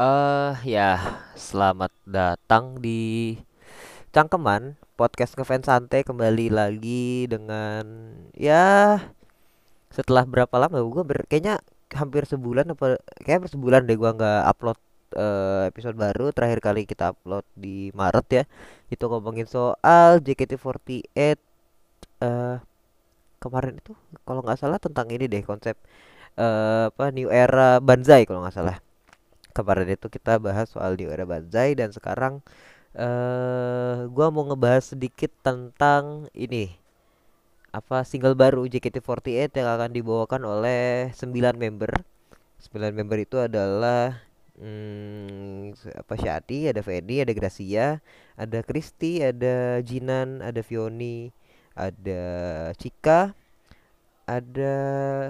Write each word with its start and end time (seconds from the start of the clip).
Eh 0.00 0.56
ya, 0.64 0.96
selamat 1.36 1.92
datang 2.08 2.80
di 2.80 3.36
Cangkeman 4.16 4.80
Podcast 4.96 5.36
Ngefans 5.36 5.68
Santai 5.68 6.08
kembali 6.08 6.48
lagi 6.48 7.28
dengan 7.28 7.84
ya 8.32 8.96
setelah 9.92 10.24
berapa 10.24 10.56
lama 10.56 10.80
gue 10.80 11.04
ber 11.04 11.28
kayaknya 11.28 11.60
hampir 11.92 12.24
sebulan 12.24 12.72
apa 12.72 12.96
kayak 13.20 13.44
hampir 13.44 13.52
sebulan 13.52 13.84
deh 13.84 14.00
gua 14.00 14.16
nggak 14.16 14.42
upload 14.48 14.78
eh, 15.20 15.68
episode 15.68 15.96
baru. 16.00 16.32
Terakhir 16.32 16.60
kali 16.64 16.88
kita 16.88 17.12
upload 17.12 17.44
di 17.52 17.92
Maret 17.92 18.26
ya 18.32 18.44
itu 18.88 19.04
ngomongin 19.04 19.44
soal 19.44 20.24
JKT48 20.24 21.36
eh 22.24 22.56
kemarin 23.36 23.76
itu 23.76 23.92
kalau 24.24 24.40
nggak 24.40 24.60
salah 24.64 24.80
tentang 24.80 25.12
ini 25.12 25.28
deh 25.28 25.44
konsep 25.44 25.76
eh, 26.40 26.88
apa 26.88 27.12
New 27.12 27.28
Era 27.28 27.84
Banzai 27.84 28.24
kalau 28.24 28.40
nggak 28.48 28.56
salah 28.56 28.80
kemarin 29.56 29.88
itu 29.92 30.06
kita 30.12 30.38
bahas 30.42 30.70
soal 30.72 30.94
Era 31.00 31.24
Banzai 31.28 31.74
dan 31.78 31.90
sekarang 31.94 32.42
eh 32.94 34.06
gua 34.10 34.26
mau 34.34 34.42
ngebahas 34.48 34.94
sedikit 34.96 35.30
tentang 35.46 36.26
ini 36.34 36.80
apa 37.70 38.02
single 38.02 38.34
baru 38.34 38.66
JKT48 38.66 39.62
yang 39.62 39.68
akan 39.70 39.90
dibawakan 39.94 40.42
oleh 40.42 41.14
9 41.14 41.54
member. 41.54 41.90
9 42.58 42.90
member 42.90 43.18
itu 43.22 43.38
adalah 43.38 44.18
hmm, 44.58 45.78
apa 45.96 46.14
Syadi, 46.18 46.68
ada 46.70 46.82
Feni, 46.82 47.22
ada 47.22 47.32
Gracia, 47.32 48.02
ada 48.34 48.58
Kristi, 48.66 49.22
ada 49.22 49.78
Jinan, 49.86 50.42
ada 50.42 50.60
Vioni, 50.66 51.30
ada 51.78 52.22
Cika, 52.74 53.32
ada 54.26 54.74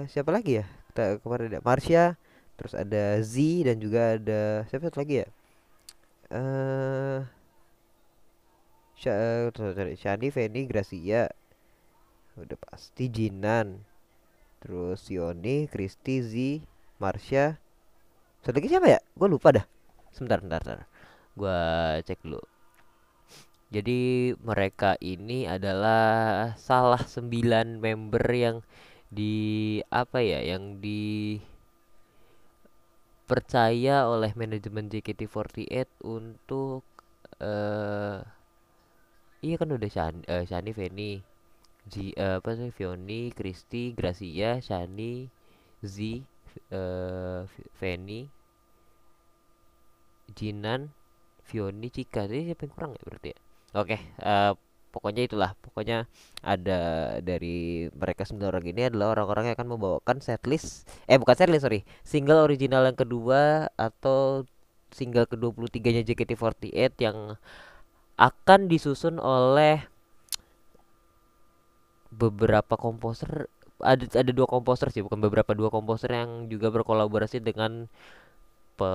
siapa 0.09 0.33
lagi 0.33 0.61
ya? 0.61 0.65
Kita 0.91 1.21
kemarin 1.23 1.53
ada 1.53 1.61
Marsha, 1.63 2.17
terus 2.61 2.77
ada 2.77 3.17
Z 3.25 3.35
dan 3.65 3.81
juga 3.81 4.21
ada 4.21 4.41
siapa 4.69 4.93
satu 4.93 5.01
lagi 5.01 5.25
ya? 5.25 5.27
Eh 6.29 7.19
eh, 9.01 9.97
Syadi, 9.97 10.29
Feni, 10.29 10.69
Gracia, 10.69 11.25
udah 12.37 12.57
pasti 12.69 13.09
Jinan, 13.09 13.81
terus 14.61 15.09
Yoni, 15.09 15.65
Kristi, 15.65 16.21
Z, 16.21 16.33
Marsha, 17.01 17.57
satu 18.45 18.57
lagi 18.61 18.69
siapa 18.69 18.87
ya? 18.89 18.99
Gue 19.17 19.29
lupa 19.29 19.53
dah. 19.53 19.65
Sebentar, 20.13 20.37
sebentar, 20.41 20.61
sebentar. 20.61 20.87
Gue 21.37 21.59
cek 22.05 22.19
dulu. 22.25 22.41
Jadi 23.71 24.33
mereka 24.43 24.99
ini 24.99 25.47
adalah 25.47 26.53
salah 26.59 26.99
sembilan 26.99 27.79
member 27.79 28.25
yang 28.35 28.57
di 29.07 29.79
apa 29.87 30.19
ya, 30.19 30.43
yang 30.43 30.77
dipercaya 33.31 34.11
oleh 34.11 34.31
manajemen 34.35 34.91
JKT48 34.91 35.87
untuk 36.03 36.83
eh 37.39 38.19
iya 39.45 39.55
kan 39.61 39.69
udah 39.77 39.89
Shani, 39.95 40.21
eh, 40.33 40.43
Shani, 40.49 40.71
Feni, 40.79 41.11
Ji, 41.91 42.05
eh, 42.25 42.35
apa 42.39 42.51
sih 42.59 42.69
Vioni, 42.77 43.21
Kristi, 43.37 43.83
Gracia, 43.99 44.51
Shani, 44.67 45.13
Z, 45.93 45.97
V- 47.51 47.69
Feni, 47.79 48.29
Jinan, 50.37 50.81
Vioni, 51.49 51.87
Cika. 51.91 52.21
Jadi 52.29 52.41
siapa 52.51 52.61
yang 52.65 52.73
kurang 52.75 52.91
ya 52.97 53.03
berarti 53.07 53.29
ya? 53.35 53.39
Oke, 53.79 53.97
eh, 53.99 54.51
pokoknya 54.91 55.25
itulah. 55.25 55.51
Pokoknya 55.63 56.05
ada 56.43 56.79
dari 57.23 57.87
mereka 57.95 58.27
sembilan 58.27 58.49
orang 58.51 58.65
ini 58.67 58.81
adalah 58.91 59.17
orang-orang 59.17 59.51
yang 59.51 59.55
akan 59.57 59.69
membawakan 59.73 60.17
setlist. 60.19 60.85
Eh 61.07 61.17
bukan 61.17 61.35
setlist 61.35 61.63
sorry, 61.65 61.87
single 62.03 62.43
original 62.43 62.83
yang 62.85 62.99
kedua 62.99 63.71
atau 63.79 64.43
single 64.91 65.25
ke-23-nya 65.25 66.03
JKT48 66.03 66.91
yang 66.99 67.39
akan 68.19 68.59
disusun 68.67 69.17
oleh 69.17 69.87
beberapa 72.11 72.75
komposer 72.75 73.47
ada 73.81 74.05
ada 74.05 74.31
dua 74.35 74.45
komposer 74.45 74.93
sih 74.93 75.01
bukan 75.01 75.23
beberapa 75.23 75.57
dua 75.57 75.73
komposer 75.73 76.13
yang 76.13 76.51
juga 76.51 76.69
berkolaborasi 76.69 77.41
dengan 77.41 77.89
pe 78.77 78.91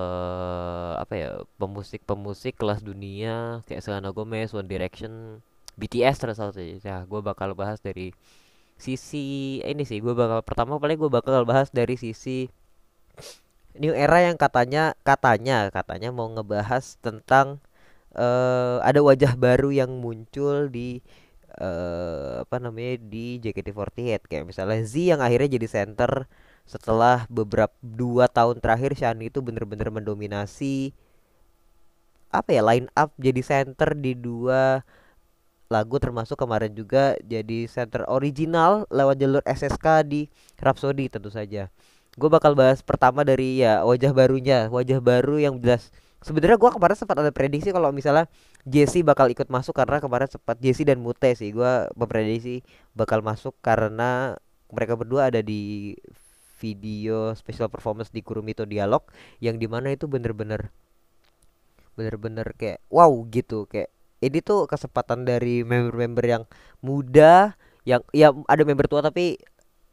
apa 0.99 1.13
ya 1.15 1.29
pemusik-pemusik 1.59 2.55
kelas 2.55 2.81
dunia 2.83 3.63
kayak 3.67 3.83
Selena 3.83 4.11
Gomez, 4.15 4.51
One 4.51 4.67
Direction, 4.67 5.43
BTS 5.77 6.15
terus 6.21 6.37
satu 6.41 6.59
ya 6.59 7.05
gue 7.05 7.21
bakal 7.21 7.53
bahas 7.53 7.79
dari 7.81 8.11
sisi 8.77 9.59
ini 9.61 9.83
sih. 9.85 9.99
Gue 10.03 10.13
bakal 10.17 10.41
pertama 10.45 10.77
paling 10.81 10.97
gue 11.01 11.11
bakal 11.11 11.45
bahas 11.45 11.69
dari 11.73 11.95
sisi 11.97 12.49
New 13.77 13.93
Era 13.93 14.25
yang 14.25 14.37
katanya 14.41 14.97
katanya 15.05 15.69
katanya 15.69 16.09
mau 16.09 16.27
ngebahas 16.33 16.97
tentang 17.01 17.61
eh 18.17 18.77
ada 18.81 18.99
wajah 19.05 19.33
baru 19.37 19.69
yang 19.69 19.91
muncul 20.01 20.69
di 20.73 20.99
eh 21.57 22.33
apa 22.43 22.57
namanya 22.61 22.97
di 23.01 23.37
JKT48 23.43 24.21
kayak 24.29 24.45
misalnya 24.49 24.81
Z 24.85 24.93
yang 24.97 25.21
akhirnya 25.25 25.49
jadi 25.57 25.67
center 25.69 26.11
setelah 26.67 27.25
beberapa 27.31 27.73
dua 27.81 28.25
tahun 28.29 28.59
terakhir 28.63 28.91
Shani 28.99 29.31
itu 29.31 29.39
bener-bener 29.45 29.89
mendominasi 29.93 30.91
apa 32.29 32.49
ya 32.51 32.61
line 32.65 32.89
up 32.93 33.09
jadi 33.15 33.41
center 33.41 33.95
di 33.95 34.13
dua 34.17 34.83
lagu 35.67 35.99
termasuk 35.99 36.39
kemarin 36.39 36.71
juga 36.71 37.19
jadi 37.23 37.67
center 37.67 38.07
original 38.07 38.87
lewat 38.87 39.15
jalur 39.19 39.43
SSK 39.43 39.85
di 40.07 40.21
Rhapsody 40.59 41.11
tentu 41.11 41.27
saja. 41.27 41.67
Gue 42.17 42.29
bakal 42.31 42.57
bahas 42.57 42.81
pertama 42.81 43.21
dari 43.21 43.61
ya 43.61 43.83
wajah 43.83 44.11
barunya, 44.15 44.71
wajah 44.71 45.03
baru 45.03 45.37
yang 45.37 45.59
jelas. 45.59 45.91
Sebenarnya 46.25 46.57
gua 46.57 46.73
kemarin 46.73 46.97
sempat 46.97 47.21
ada 47.21 47.29
prediksi 47.29 47.69
kalau 47.69 47.93
misalnya 47.93 48.25
Jesse 48.65 49.05
bakal 49.05 49.29
ikut 49.29 49.47
masuk 49.53 49.77
karena 49.77 50.01
kemarin 50.01 50.25
sempat 50.25 50.57
Jesse 50.57 50.81
dan 50.81 50.97
Mute 50.97 51.29
sih 51.37 51.53
gua 51.53 51.87
memprediksi 51.93 52.65
bakal 52.97 53.21
masuk 53.21 53.53
karena 53.61 54.33
mereka 54.73 54.97
berdua 54.97 55.29
ada 55.29 55.45
di 55.45 55.93
video 56.57 57.37
special 57.37 57.69
performance 57.69 58.09
di 58.09 58.25
Kurumito 58.25 58.65
Dialog 58.65 59.05
yang 59.37 59.61
di 59.61 59.69
mana 59.69 59.93
itu 59.93 60.09
bener-bener 60.09 60.73
bener-bener 61.93 62.49
kayak 62.57 62.81
wow 62.89 63.13
gitu 63.29 63.69
kayak 63.69 63.93
ini 64.23 64.39
tuh 64.41 64.65
kesempatan 64.65 65.23
dari 65.27 65.61
member-member 65.61 66.25
yang 66.25 66.43
muda 66.81 67.53
yang 67.87 68.01
ya 68.11 68.33
ada 68.51 68.63
member 68.67 68.89
tua 68.91 68.99
tapi 69.05 69.39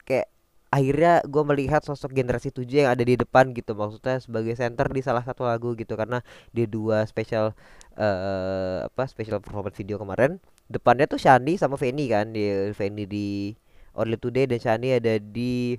kayak 0.09 0.29
akhirnya 0.75 1.23
gue 1.23 1.43
melihat 1.47 1.87
sosok 1.87 2.11
generasi 2.19 2.51
7 2.51 2.67
yang 2.67 2.91
ada 2.91 3.07
di 3.07 3.15
depan 3.15 3.55
gitu 3.55 3.79
maksudnya 3.79 4.19
sebagai 4.19 4.59
center 4.59 4.91
di 4.91 5.01
salah 5.07 5.23
satu 5.23 5.47
lagu 5.47 5.79
gitu. 5.79 5.95
Karena 5.95 6.19
di 6.51 6.67
dua 6.67 7.07
special 7.07 7.55
eh 7.95 8.83
apa 8.83 9.07
special 9.07 9.39
performance 9.39 9.79
video 9.79 10.03
kemarin 10.03 10.43
depannya 10.67 11.07
tuh 11.07 11.23
Shani 11.23 11.55
sama 11.55 11.79
Feni 11.79 12.11
kan 12.11 12.35
di 12.35 12.75
Feni 12.75 13.07
di 13.07 13.55
Only 13.95 14.19
Today 14.19 14.51
dan 14.51 14.59
Shani 14.59 14.99
ada 14.99 15.15
di 15.23 15.79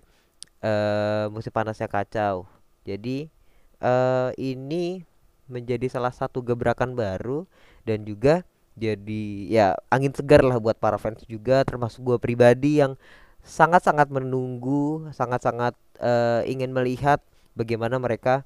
eh 0.63 1.25
musim 1.27 1.51
panasnya 1.51 1.91
kacau. 1.91 2.47
Jadi 2.88 3.27
eh 3.83 4.29
ini 4.39 5.03
menjadi 5.51 5.91
salah 5.91 6.16
satu 6.16 6.39
gebrakan 6.41 6.95
baru 6.95 7.44
dan 7.85 8.03
juga 8.03 8.44
jadi 8.75 9.23
ya 9.47 9.68
angin 9.88 10.12
segar 10.12 10.44
lah 10.44 10.59
buat 10.59 10.75
para 10.75 11.00
fans 11.00 11.23
juga 11.23 11.63
termasuk 11.63 12.03
gue 12.03 12.18
pribadi 12.19 12.84
yang 12.84 13.00
sangat-sangat 13.46 14.09
menunggu, 14.09 15.07
sangat-sangat 15.13 15.78
eh, 16.01 16.41
ingin 16.50 16.74
melihat 16.74 17.22
bagaimana 17.53 18.01
mereka 18.01 18.44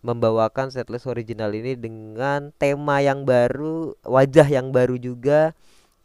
membawakan 0.00 0.72
setlist 0.72 1.04
original 1.04 1.52
ini 1.52 1.76
dengan 1.76 2.56
tema 2.56 3.04
yang 3.04 3.28
baru, 3.28 3.94
wajah 4.02 4.48
yang 4.48 4.72
baru 4.72 4.96
juga. 4.96 5.52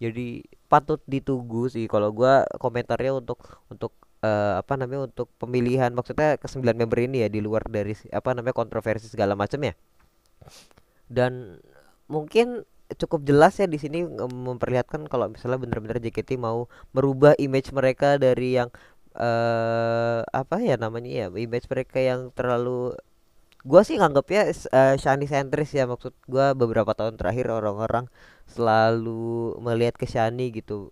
Jadi 0.03 0.43
patut 0.67 0.99
ditunggu 1.07 1.71
sih 1.71 1.87
kalau 1.87 2.11
gua 2.11 2.43
komentarnya 2.59 3.15
untuk 3.15 3.39
untuk 3.71 3.95
eh, 4.19 4.59
apa 4.59 4.75
namanya 4.75 5.07
untuk 5.07 5.31
pemilihan 5.39 5.95
maksudnya 5.95 6.35
ke 6.35 6.45
sembilan 6.51 6.75
member 6.75 6.99
ini 7.07 7.23
ya 7.25 7.29
di 7.31 7.39
luar 7.39 7.63
dari 7.71 7.95
apa 8.11 8.35
namanya 8.35 8.53
kontroversi 8.53 9.07
segala 9.07 9.33
macam 9.39 9.63
ya. 9.63 9.73
Dan 11.07 11.55
mungkin 12.11 12.63
cukup 13.01 13.25
jelas 13.25 13.57
ya 13.57 13.65
di 13.65 13.81
sini 13.81 14.05
memperlihatkan 14.29 15.09
kalau 15.09 15.27
misalnya 15.33 15.57
benar-benar 15.63 15.97
JKT 16.03 16.37
mau 16.37 16.69
merubah 16.93 17.33
image 17.41 17.73
mereka 17.73 18.21
dari 18.21 18.57
yang 18.61 18.69
eh 19.15 20.21
apa 20.41 20.55
ya 20.61 20.75
namanya 20.77 21.11
ya 21.25 21.27
image 21.33 21.65
mereka 21.71 21.97
yang 22.03 22.29
terlalu 22.37 22.93
gua 23.65 23.81
sih 23.87 23.95
nganggapnya 23.99 24.41
s- 24.51 24.69
eh, 24.71 24.95
Shani 25.01 25.25
sentris 25.31 25.71
ya 25.77 25.85
maksud 25.89 26.13
gua 26.29 26.53
beberapa 26.57 26.91
tahun 26.99 27.15
terakhir 27.19 27.47
orang-orang 27.51 28.05
selalu 28.49 29.57
melihat 29.65 29.95
ke 30.01 30.05
Shani 30.09 30.51
gitu. 30.55 30.91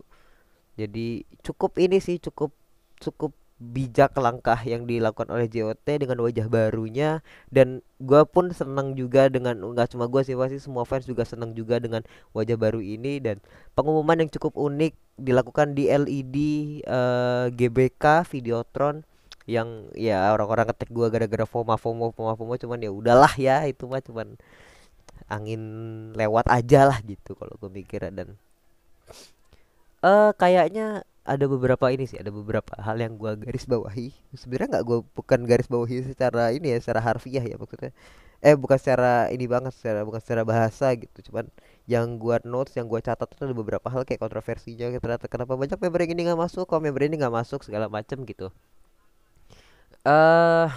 Jadi 0.79 1.25
cukup 1.45 1.77
ini 1.77 1.97
sih 2.01 2.17
cukup 2.17 2.51
cukup 2.97 3.31
bijak 3.71 4.11
langkah 4.19 4.59
yang 4.67 4.83
dilakukan 4.83 5.31
oleh 5.31 5.47
JOT 5.47 5.87
dengan 5.87 6.19
wajah 6.19 6.51
barunya. 6.51 7.23
Dan 7.47 7.79
gua 8.03 8.27
pun 8.27 8.51
senang 8.51 8.99
juga 8.99 9.31
dengan 9.31 9.55
nggak 9.55 9.95
cuma 9.95 10.11
gua 10.11 10.27
sih 10.27 10.35
pasti 10.35 10.59
semua 10.59 10.83
fans 10.83 11.07
juga 11.07 11.23
senang 11.23 11.55
juga 11.55 11.79
dengan 11.79 12.03
wajah 12.35 12.59
baru 12.59 12.83
ini. 12.83 13.23
Dan 13.23 13.39
pengumuman 13.77 14.19
yang 14.19 14.29
cukup 14.33 14.59
unik 14.59 14.93
dilakukan 15.15 15.77
di 15.77 15.87
LED 15.87 16.35
eh, 16.83 17.45
GBK 17.55 18.27
Videotron 18.27 19.07
yang 19.47 19.91
ya 19.95 20.31
orang-orang 20.35 20.71
ketik 20.71 20.91
gua 20.91 21.07
gara-gara 21.11 21.47
FOMA 21.47 21.75
FOMO 21.79 22.11
FOMA 22.15 22.33
FOMO 22.35 22.53
cuman 22.59 22.79
ya 22.79 22.91
udahlah 22.91 23.33
ya 23.35 23.67
itu 23.67 23.87
mah 23.87 23.99
cuman 23.99 24.39
angin 25.27 25.61
lewat 26.15 26.47
aja 26.51 26.87
lah 26.89 26.99
gitu 27.03 27.35
kalau 27.37 27.55
gue 27.59 27.71
mikir 27.71 28.03
dan 28.11 28.35
eh 30.03 30.31
kayaknya 30.35 31.07
ada 31.23 31.45
beberapa 31.47 31.87
ini 31.87 32.03
sih 32.03 32.19
ada 32.19 32.31
beberapa 32.35 32.75
hal 32.79 32.99
yang 32.99 33.15
gua 33.15 33.39
garis 33.39 33.63
bawahi. 33.63 34.11
Sebenarnya 34.35 34.79
nggak 34.79 34.85
gua 34.87 34.99
bukan 35.15 35.39
garis 35.47 35.67
bawahi 35.71 36.03
secara 36.03 36.51
ini 36.51 36.75
ya 36.75 36.77
secara 36.83 36.99
harfiah 36.99 37.43
ya 37.43 37.55
maksudnya. 37.55 37.95
Eh 38.43 38.55
bukan 38.59 38.75
secara 38.75 39.31
ini 39.31 39.47
banget 39.47 39.71
secara 39.71 40.03
bukan 40.03 40.19
secara 40.19 40.43
bahasa 40.43 40.91
gitu. 40.99 41.31
Cuman 41.31 41.47
yang 41.87 42.19
gua 42.19 42.43
notes 42.43 42.75
yang 42.75 42.91
gua 42.91 42.99
catat 42.99 43.31
itu 43.31 43.41
ada 43.47 43.55
beberapa 43.55 43.87
hal 43.87 44.03
kayak 44.03 44.19
kontroversinya 44.19 44.91
ternyata 44.99 45.31
kenapa 45.31 45.55
banyak 45.55 45.79
member 45.79 45.99
yang 46.03 46.11
ini 46.15 46.21
nggak 46.27 46.39
masuk 46.43 46.67
kok 46.67 46.81
member 46.83 47.03
ini 47.07 47.15
nggak 47.19 47.35
masuk 47.39 47.63
segala 47.63 47.87
macem 47.87 48.19
gitu. 48.27 48.51
Eh 50.03 50.67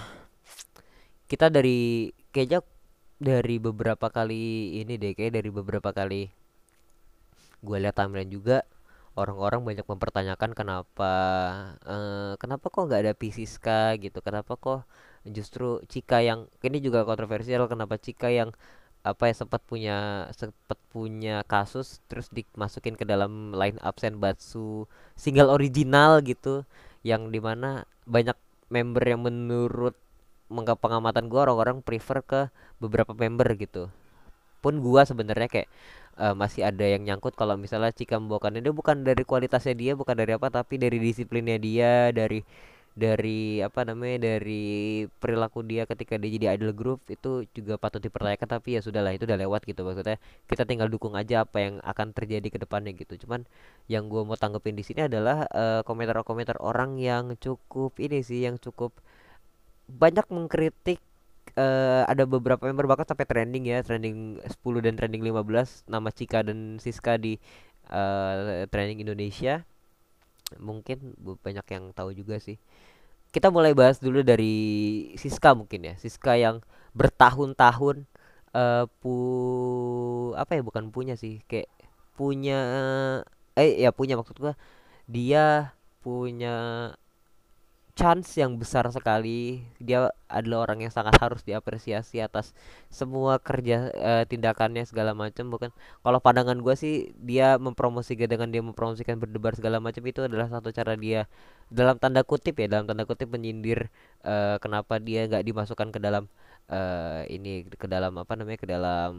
kita 1.26 1.50
dari 1.50 2.14
kayaknya 2.30 2.62
dari 3.18 3.56
beberapa 3.58 4.06
kali 4.14 4.78
ini 4.78 4.94
deh 4.94 5.16
kayak 5.16 5.42
dari 5.42 5.50
beberapa 5.50 5.90
kali 5.90 6.30
gue 7.64 7.76
lihat 7.82 7.96
timeline 7.98 8.30
juga 8.30 8.62
orang-orang 9.16 9.60
banyak 9.64 9.86
mempertanyakan 9.88 10.52
kenapa 10.52 11.12
eh, 11.88 12.32
kenapa 12.38 12.66
kok 12.68 12.84
nggak 12.86 13.02
ada 13.08 13.14
Pisiska 13.16 13.96
gitu 13.98 14.20
kenapa 14.20 14.54
kok 14.60 14.84
justru 15.26 15.82
Cika 15.90 16.22
yang 16.22 16.46
ini 16.62 16.78
juga 16.84 17.02
kontroversial 17.08 17.66
kenapa 17.66 17.96
Cika 17.98 18.28
yang 18.30 18.52
apa 19.06 19.30
ya 19.30 19.34
sempat 19.38 19.62
punya 19.62 20.26
sempat 20.34 20.78
punya 20.90 21.46
kasus 21.46 22.02
terus 22.10 22.26
dimasukin 22.34 22.98
ke 22.98 23.06
dalam 23.06 23.54
line 23.54 23.78
up 23.80 23.96
Senbatsu 24.02 24.90
single 25.14 25.54
original 25.54 26.18
gitu 26.26 26.66
yang 27.06 27.30
di 27.30 27.38
mana 27.38 27.86
banyak 28.02 28.34
member 28.66 29.02
yang 29.06 29.22
menurut 29.22 29.94
pengamatan 30.82 31.30
gua 31.30 31.46
orang-orang 31.46 31.86
prefer 31.86 32.18
ke 32.22 32.40
beberapa 32.82 33.14
member 33.14 33.46
gitu 33.54 33.90
pun 34.62 34.80
gua 34.84 35.02
sebenarnya 35.08 35.48
kayak 35.52 35.68
eh, 36.20 36.34
masih 36.34 36.62
ada 36.68 36.84
yang 36.84 37.02
nyangkut 37.06 37.34
kalau 37.38 37.54
misalnya 37.60 37.92
Cika 37.94 38.16
membawakannya 38.20 38.60
dia 38.64 38.74
bukan 38.74 39.04
dari 39.06 39.22
kualitasnya 39.26 39.74
dia 39.76 39.92
bukan 39.98 40.16
dari 40.16 40.32
apa 40.36 40.48
tapi 40.52 40.74
dari 40.80 40.98
disiplinnya 41.00 41.56
dia 41.60 42.10
dari 42.14 42.40
dari 42.96 43.60
apa 43.60 43.84
namanya 43.84 44.16
dari 44.32 45.04
perilaku 45.20 45.60
dia 45.68 45.84
ketika 45.84 46.16
dia 46.16 46.32
jadi 46.32 46.46
idol 46.56 46.72
group 46.72 47.04
itu 47.12 47.44
juga 47.52 47.76
patut 47.76 48.00
dipertanyakan 48.00 48.48
tapi 48.56 48.68
ya 48.76 48.80
sudahlah 48.80 49.12
itu 49.12 49.28
udah 49.28 49.36
lewat 49.36 49.68
gitu. 49.68 49.84
Maksudnya 49.84 50.16
kita 50.48 50.64
tinggal 50.64 50.88
dukung 50.88 51.12
aja 51.12 51.44
apa 51.44 51.60
yang 51.60 51.74
akan 51.84 52.16
terjadi 52.16 52.48
ke 52.48 52.56
depannya 52.56 52.96
gitu. 52.96 53.20
Cuman 53.20 53.44
yang 53.92 54.08
gua 54.08 54.24
mau 54.24 54.40
tanggepin 54.40 54.72
di 54.80 54.84
sini 54.88 55.04
adalah 55.12 55.44
eh, 55.52 55.80
komentar-komentar 55.84 56.56
orang 56.64 56.96
yang 56.96 57.36
cukup 57.36 57.92
ini 58.00 58.24
sih 58.24 58.48
yang 58.48 58.56
cukup 58.56 58.96
banyak 59.86 60.26
mengkritik 60.32 60.98
eh, 61.56 62.02
ada 62.06 62.24
beberapa 62.28 62.62
member 62.68 62.86
bahkan 62.86 63.08
sampai 63.08 63.26
trending 63.26 63.64
ya 63.68 63.80
trending 63.80 64.38
10 64.44 64.84
dan 64.84 64.94
trending 65.00 65.24
15 65.24 65.88
nama 65.88 66.08
Cika 66.12 66.44
dan 66.46 66.76
Siska 66.78 67.16
di 67.16 67.40
eh, 67.90 68.68
trending 68.68 69.02
Indonesia. 69.02 69.64
Mungkin 70.60 71.18
banyak 71.42 71.66
yang 71.74 71.84
tahu 71.96 72.14
juga 72.14 72.38
sih. 72.38 72.60
Kita 73.34 73.50
mulai 73.50 73.74
bahas 73.74 73.98
dulu 73.98 74.22
dari 74.22 74.54
Siska 75.18 75.56
mungkin 75.58 75.90
ya. 75.92 75.94
Siska 75.98 76.38
yang 76.38 76.62
bertahun-tahun 76.96 78.06
eh 78.56 78.84
pu 79.04 79.12
apa 80.32 80.56
ya 80.56 80.62
bukan 80.64 80.88
punya 80.88 81.12
sih 81.12 81.44
kayak 81.44 81.68
punya 82.16 82.56
eh 83.52 83.84
ya 83.84 83.92
punya 83.92 84.16
maksud 84.16 84.36
gua 84.40 84.56
dia 85.04 85.76
punya 86.00 86.54
chance 87.98 88.28
yang 88.40 88.52
besar 88.62 88.84
sekali. 88.96 89.64
Dia 89.80 90.12
adalah 90.28 90.58
orang 90.68 90.78
yang 90.84 90.92
sangat 90.92 91.16
harus 91.24 91.40
diapresiasi 91.48 92.16
atas 92.20 92.52
semua 92.92 93.32
kerja 93.48 93.76
eh, 94.08 94.24
tindakannya 94.30 94.84
segala 94.90 95.12
macam. 95.22 95.44
Bukan 95.54 95.70
kalau 96.04 96.18
pandangan 96.20 96.58
gue 96.60 96.74
sih 96.82 96.94
dia 97.30 97.56
mempromosikan 97.56 98.28
dengan 98.32 98.48
dia 98.54 98.62
mempromosikan 98.68 99.16
berdebar 99.22 99.52
segala 99.58 99.80
macam 99.80 100.02
itu 100.04 100.20
adalah 100.28 100.46
satu 100.52 100.68
cara 100.78 100.92
dia 101.04 101.20
dalam 101.72 101.96
tanda 102.02 102.22
kutip 102.22 102.54
ya 102.62 102.66
dalam 102.70 102.86
tanda 102.86 103.04
kutip 103.08 103.28
menyindir 103.32 103.88
eh, 104.28 104.56
kenapa 104.62 105.00
dia 105.00 105.26
nggak 105.28 105.44
dimasukkan 105.48 105.88
ke 105.94 105.98
dalam 106.06 106.24
eh 106.66 107.22
ini 107.30 107.62
ke 107.70 107.86
dalam 107.86 108.12
apa 108.18 108.32
namanya 108.38 108.58
ke 108.58 108.68
dalam 108.68 109.12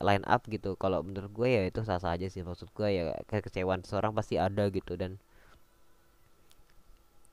line 0.00 0.24
up 0.24 0.42
gitu. 0.48 0.74
Kalau 0.80 1.04
menurut 1.04 1.30
gue 1.36 1.48
ya 1.52 1.62
itu 1.70 1.80
sah-sah 1.84 2.16
aja 2.16 2.26
sih 2.32 2.42
maksud 2.46 2.68
gue 2.72 2.88
ya 2.96 3.02
kekecewaan 3.30 3.82
seorang 3.84 4.12
pasti 4.16 4.40
ada 4.40 4.64
gitu 4.72 4.94
dan 4.96 5.18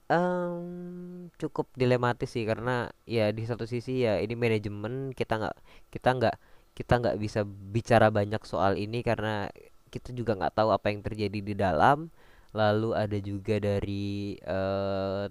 Em, 0.10 1.30
cukup 1.42 1.70
dilematis 1.78 2.30
sih 2.34 2.42
karena 2.50 2.90
ya 3.06 3.30
di 3.38 3.44
satu 3.50 3.66
sisi 3.70 4.02
ya 4.06 4.18
ini 4.26 4.34
manajemen 4.34 5.14
kita 5.14 5.34
nggak 5.38 5.56
kita 5.94 6.10
nggak 6.18 6.36
kita 6.78 6.94
nggak 7.02 7.18
bisa 7.24 7.40
bicara 7.46 8.08
banyak 8.10 8.42
soal 8.52 8.74
ini 8.84 9.06
karena 9.06 9.54
kita 9.94 10.10
juga 10.18 10.32
nggak 10.40 10.54
tahu 10.58 10.70
apa 10.74 10.88
yang 10.94 11.02
terjadi 11.06 11.40
di 11.50 11.54
dalam. 11.54 12.10
Lalu 12.58 12.90
ada 12.98 13.18
juga 13.22 13.56
dari 13.62 14.34
eh, 14.42 15.26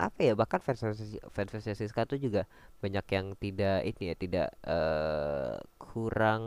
apa 0.00 0.18
ya 0.24 0.32
bahkan 0.32 0.60
fans 0.64 0.80
fans 1.34 1.50
fans 1.52 1.66
Siska 1.76 2.08
tuh 2.08 2.16
juga 2.16 2.48
banyak 2.80 3.04
yang 3.12 3.26
tidak 3.36 3.78
ini 3.84 4.02
ya 4.10 4.14
tidak 4.16 4.48
eh, 4.64 5.56
kurang 5.76 6.44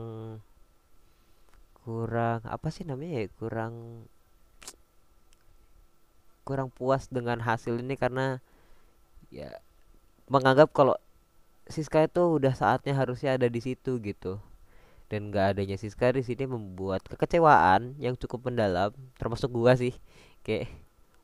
kurang 1.84 2.40
apa 2.48 2.68
sih 2.76 2.84
namanya 2.88 3.14
ya 3.22 3.28
kurang 3.40 3.74
kurang 6.48 6.70
puas 6.72 7.08
dengan 7.08 7.40
hasil 7.40 7.80
ini 7.80 7.96
karena 7.96 8.40
ya 9.32 9.50
menganggap 10.30 10.70
kalau 10.72 10.96
Siska 11.68 12.04
itu 12.06 12.20
udah 12.40 12.54
saatnya 12.56 12.94
harusnya 12.96 13.40
ada 13.40 13.48
di 13.48 13.62
situ 13.64 13.98
gitu. 14.04 14.40
Dan 15.12 15.32
gak 15.32 15.56
adanya 15.58 15.78
Siska 15.80 16.12
di 16.12 16.24
sini 16.26 16.44
membuat 16.50 17.06
kekecewaan 17.08 17.96
yang 18.02 18.16
cukup 18.20 18.52
mendalam 18.52 18.92
termasuk 19.20 19.50
gua 19.54 19.74
sih. 19.80 19.96
Kayak 20.46 20.68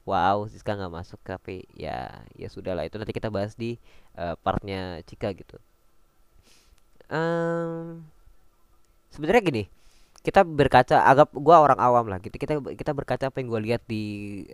wow 0.08 0.48
Siska 0.48 0.74
nggak 0.80 0.94
masuk 0.96 1.20
tapi 1.28 1.68
ya 1.76 2.24
ya 2.40 2.48
sudahlah. 2.48 2.88
Itu 2.88 2.98
nanti 3.02 3.14
kita 3.16 3.30
bahas 3.34 3.54
di 3.60 3.76
eh, 4.16 4.36
partnya 4.40 5.04
Cika 5.04 5.32
gitu. 5.36 5.60
Em, 7.10 8.06
sebenarnya 9.10 9.42
gini 9.42 9.64
kita 10.20 10.44
berkaca 10.44 11.08
agak 11.08 11.32
gua 11.32 11.64
orang 11.64 11.80
awam 11.80 12.06
lah 12.12 12.20
gitu. 12.20 12.36
Kita 12.36 12.60
kita 12.76 12.92
berkaca 12.92 13.32
apa 13.32 13.38
yang 13.40 13.48
gua 13.52 13.62
lihat 13.64 13.84
di 13.88 14.04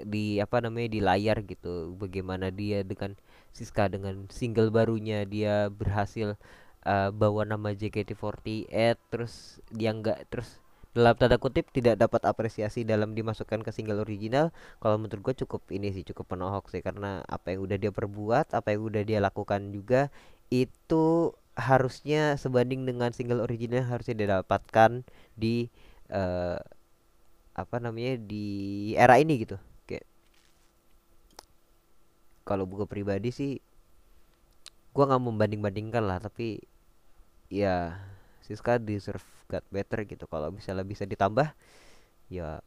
di 0.05 0.37
apa 0.37 0.61
namanya 0.61 0.89
di 0.93 0.99
layar 1.01 1.41
gitu. 1.45 1.93
Bagaimana 1.97 2.53
dia 2.53 2.85
dengan 2.85 3.17
Siska 3.55 3.89
dengan 3.89 4.27
single 4.29 4.69
barunya 4.69 5.25
dia 5.25 5.71
berhasil 5.73 6.37
eh, 6.85 7.09
bawa 7.11 7.43
nama 7.47 7.73
JKT48 7.73 8.95
terus 9.09 9.63
dia 9.73 9.91
nggak 9.95 10.29
terus 10.29 10.61
dalam 10.95 11.11
tanda 11.19 11.35
kutip 11.35 11.67
tidak 11.75 11.99
dapat 11.99 12.23
apresiasi 12.23 12.87
dalam 12.87 13.11
dimasukkan 13.11 13.67
ke 13.67 13.71
single 13.75 13.99
original 13.99 14.55
kalau 14.79 14.95
menurut 14.95 15.19
gue 15.27 15.43
cukup 15.43 15.67
ini 15.75 15.91
sih 15.91 16.07
cukup 16.07 16.35
penohok 16.35 16.71
sih. 16.71 16.79
Karena 16.79 17.19
apa 17.27 17.51
yang 17.51 17.67
udah 17.67 17.77
dia 17.81 17.91
perbuat 17.91 18.55
apa 18.55 18.71
yang 18.71 18.87
udah 18.87 19.03
dia 19.03 19.19
lakukan 19.19 19.75
juga 19.75 20.07
itu 20.47 21.35
harusnya 21.55 22.35
sebanding 22.35 22.83
dengan 22.83 23.15
single 23.15 23.39
original 23.43 23.87
harusnya 23.87 24.15
didapatkan 24.15 25.07
di 25.39 25.71
eh, 26.11 26.59
apa 27.55 27.75
namanya 27.79 28.19
di 28.19 28.91
era 28.99 29.15
ini 29.15 29.39
gitu. 29.47 29.55
Kayak 29.87 30.05
kalau 32.43 32.67
gue 32.67 32.83
pribadi 32.85 33.31
sih 33.31 33.51
gua 34.95 35.11
nggak 35.11 35.23
membanding-bandingkan 35.27 36.03
lah 36.07 36.19
tapi 36.23 36.63
ya 37.51 37.99
Siska 38.43 38.77
deserve 38.77 39.25
got 39.49 39.63
better 39.71 40.03
gitu. 40.05 40.27
Kalau 40.27 40.51
misalnya 40.51 40.85
bisa 40.85 41.07
ditambah 41.07 41.55
ya 42.29 42.59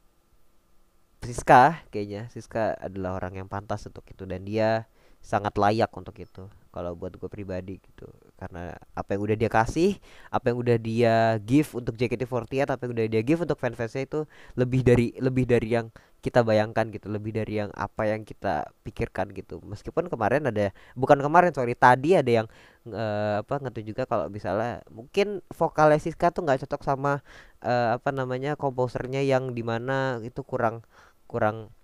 Siska 1.23 1.85
kayaknya. 1.93 2.33
Siska 2.33 2.75
adalah 2.81 3.21
orang 3.21 3.37
yang 3.45 3.49
pantas 3.51 3.85
untuk 3.85 4.05
itu 4.09 4.25
dan 4.25 4.43
dia 4.49 4.89
sangat 5.23 5.55
layak 5.61 5.91
untuk 5.93 6.17
itu 6.17 6.49
kalau 6.73 6.95
buat 6.95 7.17
gue 7.19 7.27
pribadi 7.27 7.83
gitu. 7.83 8.07
Karena 8.39 8.71
apa 8.95 9.17
yang 9.17 9.23
udah 9.27 9.37
dia 9.37 9.51
kasih 9.51 9.99
apa 10.31 10.53
yang 10.53 10.59
udah 10.63 10.77
dia 10.79 11.15
give 11.43 11.75
untuk 11.75 11.99
JKT48 11.99 12.71
apa 12.71 12.83
yang 12.87 12.93
udah 12.95 13.07
dia 13.11 13.23
give 13.27 13.43
untuk 13.43 13.59
fans-fansnya 13.59 14.07
itu 14.07 14.21
lebih 14.55 14.87
dari 14.87 15.11
lebih 15.19 15.45
dari 15.49 15.69
yang 15.75 15.91
kita 16.23 16.47
bayangkan 16.47 16.89
gitu. 16.95 17.11
Lebih 17.11 17.35
dari 17.35 17.61
yang 17.61 17.71
apa 17.75 18.07
yang 18.07 18.23
kita 18.23 18.71
pikirkan 18.87 19.35
gitu. 19.35 19.59
Meskipun 19.67 20.07
kemarin 20.07 20.47
ada 20.49 20.71
bukan 20.95 21.19
kemarin 21.19 21.51
sorry 21.51 21.75
tadi 21.75 22.15
ada 22.15 22.31
yang 22.45 22.47
eh, 22.87 23.43
apa 23.43 23.55
ngerti 23.59 23.83
juga 23.91 24.07
kalau 24.07 24.31
misalnya 24.31 24.81
mungkin 24.89 25.43
vokalnya 25.51 25.99
Siska 25.99 26.31
tuh 26.31 26.47
nggak 26.47 26.63
cocok 26.69 26.83
sama 26.87 27.21
eh, 27.65 27.99
apa 27.99 28.15
namanya 28.15 28.55
komposernya 28.55 29.21
yang 29.27 29.51
di 29.51 29.67
mana 29.67 30.23
itu 30.23 30.41
kurang 30.47 30.87
kurang 31.27 31.75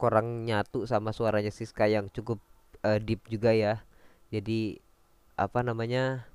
kurang 0.00 0.48
nyatu 0.48 0.88
sama 0.88 1.12
suaranya 1.12 1.52
Siska 1.52 1.84
yang 1.84 2.08
cukup 2.08 2.40
eh, 2.86 2.98
deep 3.06 3.20
juga 3.32 3.50
ya. 3.54 3.80
Jadi 4.34 4.78
apa 5.38 5.60
namanya? 5.66 6.26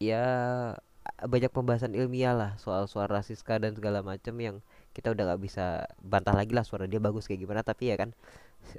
Ya 0.00 0.22
banyak 1.24 1.48
pembahasan 1.54 1.96
ilmiah 1.96 2.34
lah 2.36 2.50
soal 2.60 2.84
suara 2.90 3.24
Siska 3.24 3.56
dan 3.62 3.72
segala 3.78 4.04
macam 4.04 4.34
yang 4.36 4.56
kita 4.92 5.14
udah 5.14 5.32
nggak 5.32 5.42
bisa 5.46 5.86
bantah 6.02 6.34
lagi 6.36 6.52
lah 6.52 6.64
suara 6.66 6.84
dia 6.90 7.00
bagus 7.00 7.24
kayak 7.30 7.40
gimana 7.46 7.62
tapi 7.64 7.88
ya 7.92 7.96
kan 7.96 8.10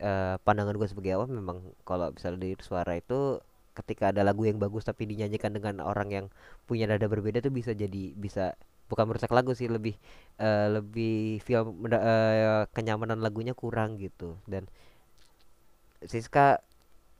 eh, 0.01 0.35
pandangan 0.45 0.75
gue 0.77 0.87
sebagai 0.89 1.17
awam 1.17 1.31
memang 1.33 1.59
kalau 1.87 2.13
misalnya 2.13 2.39
dari 2.45 2.55
suara 2.61 2.93
itu 2.99 3.41
ketika 3.77 4.11
ada 4.13 4.21
lagu 4.25 4.43
yang 4.49 4.59
bagus 4.61 4.85
tapi 4.85 5.05
dinyanyikan 5.09 5.53
dengan 5.55 5.81
orang 5.85 6.09
yang 6.11 6.25
punya 6.69 6.85
nada 6.89 7.05
berbeda 7.09 7.39
tuh 7.45 7.53
bisa 7.53 7.73
jadi 7.77 8.13
bisa 8.17 8.57
bukan 8.89 9.05
merusak 9.09 9.31
lagu 9.33 9.53
sih 9.57 9.69
lebih 9.71 9.95
eh, 10.41 10.67
lebih 10.73 11.41
feel 11.45 11.69
eh, 11.93 12.65
kenyamanan 12.75 13.21
lagunya 13.21 13.53
kurang 13.57 13.97
gitu 14.01 14.37
dan 14.49 14.65
Siska 16.05 16.61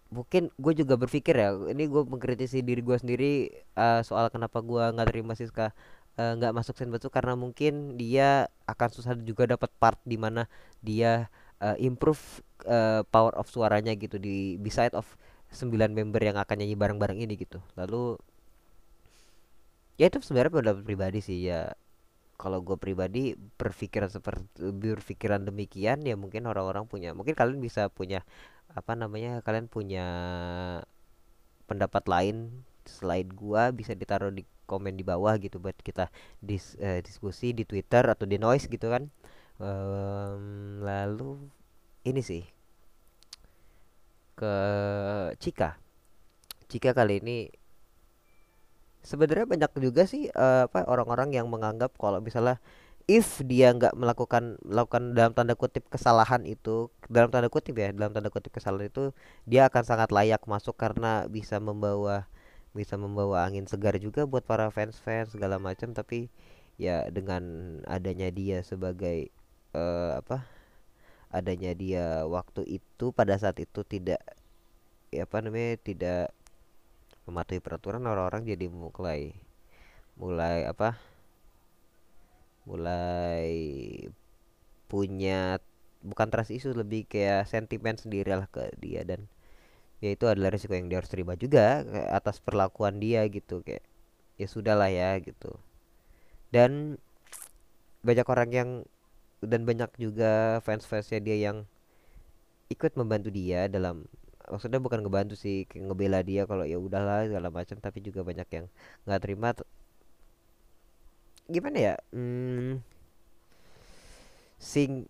mungkin 0.07 0.48
gue 0.55 0.74
juga 0.77 0.96
berpikir 0.96 1.36
ya 1.36 1.51
ini 1.67 1.84
gue 1.91 2.03
mengkritisi 2.07 2.63
diri 2.63 2.79
gue 2.79 2.96
sendiri 2.96 3.51
eh, 3.75 4.01
soal 4.07 4.31
kenapa 4.31 4.63
gue 4.63 4.84
nggak 4.96 5.07
terima 5.12 5.36
Siska 5.36 5.75
eh, 6.19 6.34
nggak 6.38 6.53
masuk 6.55 6.75
Senbatsu 6.79 7.10
karena 7.12 7.36
mungkin 7.36 8.00
dia 8.00 8.48
akan 8.67 8.89
susah 8.91 9.13
juga 9.19 9.43
dapat 9.51 9.69
part 9.81 10.00
di 10.07 10.15
mana 10.15 10.48
dia 10.79 11.27
eh, 11.62 11.77
improve 11.84 12.22
eh, 12.65 13.01
power 13.10 13.34
of 13.38 13.48
suaranya 13.51 13.93
gitu 13.98 14.17
di 14.22 14.55
beside 14.62 14.93
of 14.96 15.05
9 15.51 15.91
member 15.96 16.19
yang 16.19 16.38
akan 16.39 16.55
nyanyi 16.60 16.75
bareng-bareng 16.75 17.19
ini 17.24 17.39
gitu. 17.39 17.63
Lalu 17.79 18.19
ya 19.98 20.05
itu 20.10 20.17
sebenarnya 20.22 20.53
pendapat 20.53 20.84
pribadi 20.86 21.19
sih 21.24 21.38
ya. 21.50 21.74
Kalau 22.38 22.62
gue 22.62 22.77
pribadi 22.77 23.34
berpikiran 23.34 24.13
seperti 24.13 24.46
berpikiran 24.62 25.41
demikian 25.50 26.05
ya 26.05 26.13
mungkin 26.13 26.46
orang-orang 26.46 26.86
punya 26.86 27.10
mungkin 27.17 27.34
kalian 27.34 27.57
bisa 27.57 27.89
punya 27.89 28.22
apa 28.74 28.94
namanya 28.94 29.42
kalian 29.46 29.68
punya 29.72 30.06
pendapat 31.68 32.04
lain 32.08 32.64
selain 32.88 33.28
gua 33.28 33.76
bisa 33.76 33.92
ditaruh 33.94 34.32
di 34.32 34.48
komen 34.68 35.00
di 35.00 35.04
bawah 35.08 35.36
gitu 35.40 35.60
buat 35.64 35.76
kita 35.80 36.12
dis, 36.44 36.76
eh, 36.84 37.00
diskusi 37.04 37.56
di 37.56 37.64
Twitter 37.64 38.04
atau 38.04 38.28
di 38.28 38.36
Noise 38.40 38.68
gitu 38.68 38.92
kan. 38.92 39.08
Em, 39.58 40.84
lalu 40.84 41.40
ini 42.06 42.22
sih 42.22 42.44
ke 44.38 44.54
Cika. 45.42 45.80
Cika 46.68 46.92
kali 46.92 47.24
ini 47.24 47.38
sebenarnya 49.02 49.48
banyak 49.48 49.72
juga 49.80 50.04
sih 50.04 50.28
eh, 50.30 50.62
apa 50.68 50.84
orang-orang 50.86 51.32
yang 51.32 51.48
menganggap 51.48 51.96
kalau 51.96 52.20
misalnya 52.20 52.60
if 53.08 53.40
dia 53.44 53.72
nggak 53.72 53.96
melakukan 53.96 54.60
melakukan 54.68 55.16
dalam 55.16 55.32
tanda 55.32 55.56
kutip 55.56 55.88
kesalahan 55.88 56.44
itu 56.44 56.92
dalam 57.08 57.32
tanda 57.32 57.48
kutip 57.48 57.76
ya 57.80 57.96
dalam 57.96 58.12
tanda 58.12 58.28
kutip 58.28 58.52
kesalahan 58.52 58.92
itu 58.92 59.16
dia 59.48 59.68
akan 59.72 59.84
sangat 59.88 60.12
layak 60.12 60.44
masuk 60.44 60.76
karena 60.76 61.24
bisa 61.32 61.58
membawa 61.64 62.28
bisa 62.78 62.94
membawa 62.94 63.42
angin 63.50 63.66
segar 63.66 63.98
juga 63.98 64.30
buat 64.30 64.46
para 64.46 64.70
fans-fans 64.70 65.34
segala 65.34 65.58
macam. 65.58 65.98
Tapi 65.98 66.30
ya 66.78 67.10
dengan 67.10 67.42
adanya 67.90 68.30
dia 68.30 68.62
sebagai 68.62 69.34
eh, 69.74 70.12
apa 70.14 70.46
adanya 71.34 71.74
dia 71.74 72.06
waktu 72.30 72.64
itu 72.80 73.12
pada 73.12 73.36
saat 73.42 73.58
itu 73.58 73.82
tidak 73.82 74.22
ya 75.12 75.26
apa 75.26 75.42
namanya 75.42 75.76
tidak 75.82 76.32
mematuhi 77.28 77.60
peraturan 77.60 78.06
orang-orang 78.08 78.48
jadi 78.48 78.72
mulai 78.72 79.36
mulai 80.16 80.64
apa 80.70 80.96
mulai 82.68 83.56
punya 84.92 85.64
bukan 86.04 86.28
trust 86.32 86.52
issue 86.54 86.76
lebih 86.76 87.08
kayak 87.08 87.48
sentimen 87.48 87.96
sendiri 87.96 88.32
lah 88.36 88.48
ke 88.52 88.72
dia 88.84 89.02
dan 89.08 89.26
ya 90.04 90.14
itu 90.14 90.26
adalah 90.30 90.54
risiko 90.54 90.78
yang 90.78 90.88
dia 90.92 91.02
harus 91.02 91.12
terima 91.12 91.34
juga 91.40 91.82
atas 92.14 92.38
perlakuan 92.44 93.02
dia 93.02 93.26
gitu 93.32 93.66
kayak 93.66 93.84
ya 94.38 94.48
sudah 94.48 94.76
lah 94.78 94.92
ya 94.92 95.18
gitu. 95.24 95.58
Dan 96.54 97.02
banyak 98.06 98.28
orang 98.30 98.50
yang 98.54 98.70
dan 99.44 99.66
banyak 99.68 99.90
juga 100.00 100.62
fans-fansnya 100.66 101.20
dia 101.22 101.38
yang 101.50 101.58
ikut 102.70 102.94
membantu 103.00 103.30
dia 103.34 103.68
dalam 103.72 104.06
maksudnya 104.48 104.80
bukan 104.80 105.04
ngebantu 105.04 105.36
sih 105.36 105.68
ngebela 105.68 106.24
dia 106.24 106.48
kalau 106.48 106.64
ya 106.64 106.80
udahlah 106.80 107.28
segala 107.28 107.50
macam 107.52 107.78
tapi 107.84 108.00
juga 108.00 108.24
banyak 108.24 108.48
yang 108.48 108.66
nggak 109.04 109.22
terima 109.24 109.52
gimana 111.48 111.77
ya 111.80 111.96
hmm, 112.12 112.84
sing 114.60 115.08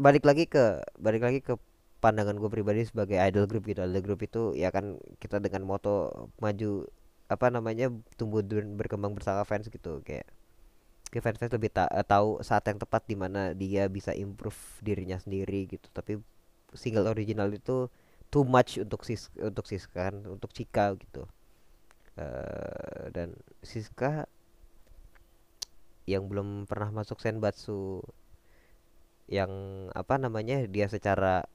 balik 0.00 0.24
lagi 0.24 0.48
ke 0.48 0.80
balik 0.98 1.22
lagi 1.22 1.40
ke 1.44 1.54
pandangan 2.02 2.34
gue 2.34 2.50
pribadi 2.50 2.82
sebagai 2.82 3.14
idol 3.22 3.46
group 3.46 3.70
gitu. 3.70 3.80
Idol 3.86 4.02
group 4.02 4.20
itu 4.26 4.42
ya 4.58 4.74
kan 4.74 4.98
kita 5.22 5.38
dengan 5.38 5.62
moto 5.62 6.26
maju 6.42 6.90
apa 7.30 7.46
namanya 7.48 7.88
tumbuh 8.18 8.42
dan 8.42 8.74
berkembang 8.74 9.14
bersama 9.14 9.46
fans 9.46 9.70
gitu. 9.70 10.02
Kayak 10.02 10.26
kayak 11.14 11.22
fans-fans 11.22 11.52
lebih 11.54 11.70
ta- 11.70 11.92
eh, 11.92 12.02
tahu 12.02 12.42
saat 12.42 12.64
yang 12.66 12.80
tepat 12.82 13.06
di 13.06 13.14
mana 13.14 13.52
dia 13.54 13.86
bisa 13.86 14.10
improve 14.16 14.58
dirinya 14.82 15.16
sendiri 15.20 15.70
gitu. 15.70 15.86
Tapi 15.94 16.18
single 16.74 17.06
original 17.06 17.52
itu 17.54 17.86
too 18.32 18.42
much 18.48 18.80
untuk 18.82 19.04
sis 19.06 19.28
untuk 19.38 19.68
Siska 19.70 20.10
kan 20.10 20.16
untuk 20.26 20.50
Cika 20.50 20.98
gitu. 20.98 21.28
Eh, 22.18 23.04
dan 23.14 23.36
Siska 23.62 24.26
yang 26.08 26.26
belum 26.26 26.66
pernah 26.66 26.90
masuk 26.90 27.22
Senbatsu 27.22 28.02
yang 29.30 29.50
apa 29.94 30.18
namanya 30.18 30.66
dia 30.66 30.90
secara 30.90 31.46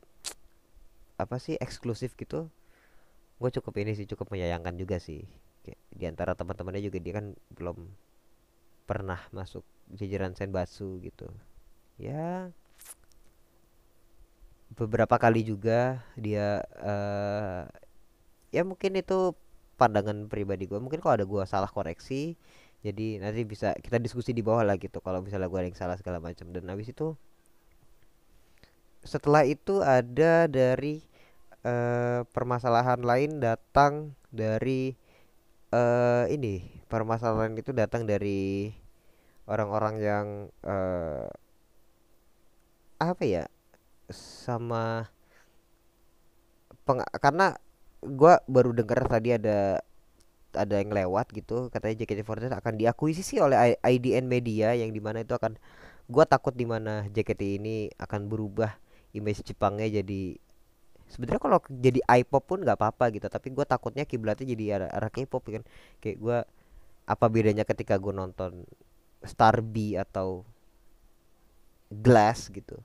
apa 1.20 1.36
sih 1.42 1.60
eksklusif 1.60 2.16
gitu 2.16 2.48
gue 3.38 3.50
cukup 3.54 3.74
ini 3.82 3.94
sih 3.94 4.10
cukup 4.10 4.34
menyayangkan 4.34 4.74
juga 4.77 4.98
sih. 4.98 5.22
Di 5.94 6.06
antara 6.10 6.34
teman-temannya 6.34 6.82
juga 6.82 6.98
dia 6.98 7.13
kan 7.22 7.38
belum 7.54 7.77
pernah 8.89 9.20
masuk 9.30 9.62
jajaran 9.94 10.34
Senbatsu 10.34 10.98
gitu. 11.06 11.30
Ya 12.01 12.50
beberapa 14.74 15.16
kali 15.18 15.46
juga 15.48 16.01
dia 16.20 16.62
eh 16.82 17.63
ya 18.51 18.62
mungkin 18.68 19.00
itu 19.00 19.34
pandangan 19.80 20.27
pribadi 20.27 20.68
gue 20.68 20.77
mungkin 20.82 21.00
kalau 21.00 21.16
ada 21.18 21.25
gua 21.25 21.48
salah 21.48 21.72
koreksi 21.72 22.36
jadi 22.86 23.18
nanti 23.18 23.42
bisa 23.44 23.74
kita 23.78 23.98
diskusi 23.98 24.32
di 24.38 24.46
bawah 24.46 24.62
lah 24.62 24.78
gitu 24.78 25.02
kalau 25.02 25.26
misalnya 25.26 25.50
gua 25.50 25.66
ada 25.66 25.70
yang 25.74 25.80
salah 25.80 25.98
segala 25.98 26.22
macam. 26.22 26.50
Dan 26.54 26.70
habis 26.70 26.94
itu 26.94 27.18
setelah 29.02 29.44
itu 29.48 29.82
ada 29.82 30.46
dari 30.46 31.02
eh, 31.66 32.22
permasalahan 32.30 33.02
lain 33.02 33.42
datang 33.42 34.14
dari 34.30 34.94
eh 35.74 36.26
ini 36.32 36.64
permasalahan 36.88 37.58
itu 37.60 37.76
datang 37.76 38.08
dari 38.08 38.72
orang-orang 39.50 39.96
yang 40.00 40.28
eh, 40.64 41.28
apa 42.98 43.24
ya 43.26 43.46
sama 44.10 45.06
peng 46.88 47.04
karena 47.20 47.58
gua 48.02 48.40
baru 48.48 48.72
dengar 48.72 49.06
tadi 49.10 49.36
ada 49.36 49.84
ada 50.58 50.82
yang 50.82 50.92
lewat 50.92 51.32
gitu 51.32 51.70
katanya 51.70 52.04
JKT48 52.04 52.54
akan 52.58 52.74
diakuisisi 52.76 53.38
oleh 53.40 53.78
IDN 53.80 54.26
Media 54.26 54.74
yang 54.74 54.92
di 54.92 55.00
mana 55.00 55.22
itu 55.22 55.38
akan 55.38 55.56
gua 56.10 56.26
takut 56.26 56.56
di 56.56 56.66
mana 56.66 57.06
JKT 57.12 57.62
ini 57.62 57.94
akan 57.96 58.28
berubah 58.28 58.76
image 59.16 59.46
Jepangnya 59.46 60.02
jadi 60.02 60.36
sebenarnya 61.08 61.42
kalau 61.42 61.60
jadi 61.70 62.00
I-pop 62.20 62.44
pun 62.44 62.60
nggak 62.64 62.78
apa-apa 62.80 63.14
gitu 63.16 63.28
tapi 63.32 63.54
gua 63.56 63.64
takutnya 63.64 64.04
kiblatnya 64.04 64.48
jadi 64.52 64.64
arah, 64.80 64.90
arah 64.92 65.12
K-pop 65.12 65.44
kan. 65.48 65.64
Kayak 66.04 66.18
gua 66.20 66.38
apa 67.08 67.26
bedanya 67.32 67.64
ketika 67.64 67.96
gua 67.96 68.14
nonton 68.16 68.68
Starby 69.24 69.96
atau 69.96 70.44
Glass 71.88 72.52
gitu? 72.52 72.76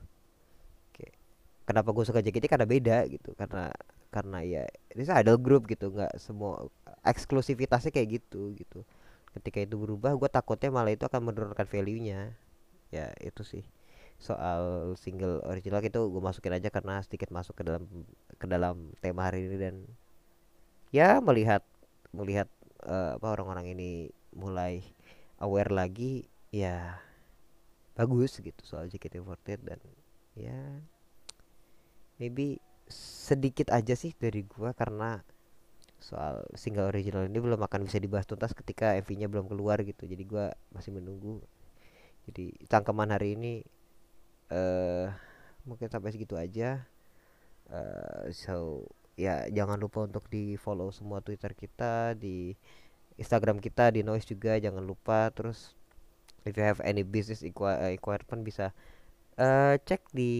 Kayak, 0.95 1.13
kenapa 1.67 1.91
gue 1.91 2.03
suka 2.07 2.23
JKT 2.23 2.47
karena 2.47 2.67
beda 2.67 2.97
gitu 3.11 3.35
karena 3.35 3.67
karena 4.13 4.39
ya 4.45 4.63
ini 4.93 5.03
idol 5.09 5.41
group 5.41 5.65
gitu 5.67 5.89
nggak 5.89 6.15
semua 6.21 6.69
eksklusivitasnya 7.03 7.91
kayak 7.91 8.23
gitu 8.23 8.55
gitu. 8.57 8.87
Ketika 9.35 9.59
itu 9.63 9.75
berubah 9.75 10.15
gue 10.15 10.29
takutnya 10.31 10.69
malah 10.71 10.93
itu 10.93 11.03
akan 11.05 11.31
menurunkan 11.31 11.67
value 11.67 11.99
nya 11.99 12.33
ya 12.89 13.11
itu 13.21 13.43
sih. 13.43 13.63
Soal 14.21 14.93
single 14.95 15.43
original 15.45 15.83
itu 15.83 15.99
gue 15.99 16.21
masukin 16.23 16.55
aja 16.55 16.71
karena 16.71 17.03
sedikit 17.03 17.29
masuk 17.29 17.59
ke 17.59 17.63
dalam 17.67 17.83
ke 18.39 18.45
dalam 18.47 18.95
tema 19.03 19.27
hari 19.27 19.45
ini 19.49 19.57
dan 19.59 19.75
ya 20.93 21.19
melihat 21.19 21.65
melihat 22.13 22.47
eh, 22.85 23.17
apa 23.17 23.27
orang-orang 23.33 23.73
ini 23.73 24.13
mulai 24.33 24.85
aware 25.41 25.73
lagi 25.73 26.29
ya 26.53 27.01
bagus 27.97 28.37
gitu 28.41 28.61
soal 28.65 28.89
JKT48 28.89 29.49
dan 29.61 29.81
ya 30.33 30.59
maybe 32.17 32.57
sedikit 32.89 33.69
aja 33.73 33.93
sih 33.97 34.13
dari 34.17 34.45
gua 34.45 34.73
karena 34.73 35.21
soal 36.03 36.43
single 36.59 36.91
original 36.91 37.23
ini 37.31 37.39
belum 37.39 37.61
akan 37.63 37.87
bisa 37.87 37.97
dibahas 38.03 38.27
tuntas 38.27 38.51
ketika 38.51 38.93
MV-nya 38.99 39.27
belum 39.31 39.47
keluar 39.47 39.79
gitu. 39.87 40.03
Jadi 40.03 40.23
gua 40.27 40.51
masih 40.75 40.91
menunggu. 40.91 41.39
Jadi 42.27 42.55
cangkeman 42.71 43.09
hari 43.15 43.35
ini 43.39 43.53
eh 44.51 45.07
mungkin 45.67 45.87
sampai 45.87 46.11
segitu 46.13 46.35
aja. 46.35 46.83
Eh 47.71 48.25
so 48.35 48.87
ya 49.15 49.45
jangan 49.49 49.77
lupa 49.79 50.05
untuk 50.09 50.25
di 50.27 50.59
follow 50.59 50.89
semua 50.91 51.21
Twitter 51.23 51.53
kita 51.55 52.17
di 52.17 52.57
Instagram 53.21 53.57
kita 53.63 53.93
di 53.95 54.01
Noise 54.03 54.27
juga. 54.35 54.59
Jangan 54.59 54.83
lupa 54.83 55.31
terus 55.31 55.75
if 56.47 56.53
you 56.57 56.63
have 56.65 56.81
any 56.83 57.03
business 57.07 57.41
inqui- 57.47 57.79
eh, 57.79 57.95
requirement 57.95 58.43
bisa 58.43 58.75
eh 59.39 59.75
cek 59.87 60.11
di 60.13 60.33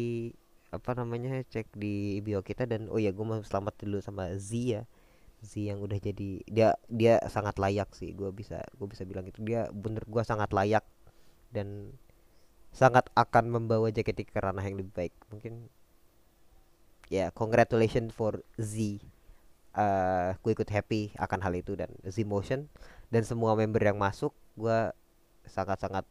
apa 0.73 0.91
namanya 0.97 1.41
cek 1.47 1.67
di 1.77 2.19
bio 2.25 2.41
kita. 2.43 2.65
Dan 2.69 2.89
oh 2.91 2.99
ya 2.99 3.11
gue 3.15 3.25
mau 3.25 3.39
selamat 3.41 3.73
dulu 3.83 3.97
sama 4.03 4.33
Z 4.37 4.83
Z 5.43 5.59
yang 5.59 5.83
udah 5.83 5.99
jadi 5.99 6.39
dia 6.47 6.79
dia 6.87 7.19
sangat 7.27 7.59
layak 7.59 7.91
sih 7.91 8.15
gue 8.15 8.31
bisa 8.31 8.63
gue 8.79 8.87
bisa 8.87 9.03
bilang 9.03 9.27
itu. 9.27 9.43
Dia 9.43 9.67
bener 9.75 10.07
gue 10.07 10.23
sangat 10.23 10.55
layak 10.55 10.87
dan 11.51 11.91
sangat 12.73 13.11
akan 13.13 13.53
membawa 13.53 13.91
JKT 13.91 14.31
ke 14.31 14.39
ranah 14.39 14.63
yang 14.63 14.79
lebih 14.79 14.95
baik. 14.95 15.13
Mungkin 15.29 15.67
ya 17.11 17.29
congratulations 17.35 18.15
for 18.15 18.41
Z. 18.57 19.03
Uh, 19.73 20.37
gue 20.45 20.53
ikut 20.53 20.69
happy 20.69 21.17
akan 21.17 21.39
hal 21.41 21.53
itu 21.57 21.73
dan 21.73 21.89
Z 22.05 22.21
Motion 22.29 22.69
dan 23.09 23.25
semua 23.25 23.57
member 23.57 23.81
yang 23.81 23.97
masuk 23.97 24.29
gue 24.53 24.93
sangat 25.49 25.81
sangat 25.81 26.05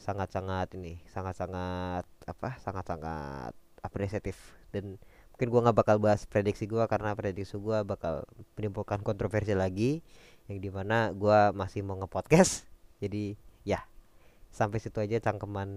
sangat 0.00 0.28
sangat 0.32 0.68
ini 0.76 1.00
sangat 1.08 1.36
sangat 1.36 2.04
apa 2.24 2.56
sangat 2.60 2.84
sangat 2.88 3.52
apresiatif 3.80 4.36
dan 4.72 5.00
mungkin 5.36 5.52
gue 5.52 5.60
nggak 5.68 5.76
bakal 5.76 5.96
bahas 6.00 6.24
prediksi 6.24 6.64
gue 6.64 6.80
karena 6.88 7.12
prediksi 7.12 7.60
gue 7.60 7.84
bakal 7.84 8.24
menimbulkan 8.56 9.04
kontroversi 9.04 9.52
lagi 9.52 10.00
yang 10.48 10.64
di 10.64 10.72
mana 10.72 11.12
gue 11.12 11.52
masih 11.52 11.84
mau 11.84 12.00
ngepodcast. 12.00 12.64
Jadi 13.04 13.36
ya 13.60 13.84
sampai 14.48 14.80
situ 14.80 14.96
aja 14.96 15.20
cangkeman 15.20 15.68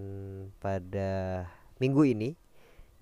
pada 0.64 1.44
minggu 1.76 2.08
ini. 2.08 2.40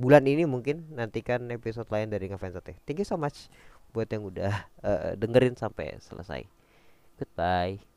Bulan 0.03 0.27
ini 0.27 0.51
mungkin 0.51 0.91
nantikan 0.99 1.47
episode 1.55 1.87
lain 1.95 2.11
dari 2.11 2.27
ngefans 2.27 2.59
thank 2.83 2.99
you 2.99 3.07
so 3.07 3.15
much 3.15 3.47
buat 3.95 4.11
yang 4.11 4.27
udah 4.27 4.67
uh, 4.83 5.15
dengerin 5.15 5.55
sampai 5.55 5.95
selesai. 6.03 6.43
Goodbye 7.23 7.88